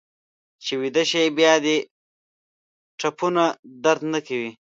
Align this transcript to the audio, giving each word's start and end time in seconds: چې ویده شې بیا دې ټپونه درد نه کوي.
چې 0.63 0.73
ویده 0.81 1.03
شې 1.09 1.23
بیا 1.37 1.53
دې 1.65 1.77
ټپونه 2.99 3.43
درد 3.83 4.01
نه 4.13 4.19
کوي. 4.27 4.51